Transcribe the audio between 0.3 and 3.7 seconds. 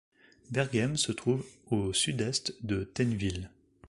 Berguème se trouve à au sud-est de Tenneville.